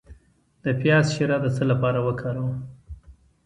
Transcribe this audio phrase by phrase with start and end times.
[0.63, 2.53] د پیاز شیره د څه لپاره وکاروم؟